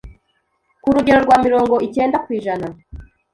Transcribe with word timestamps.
ku 0.81 0.87
rugero 0.95 1.19
rwa 1.25 1.37
mirongo 1.45 1.73
icyenda 1.87 2.17
kwijana 2.25 2.67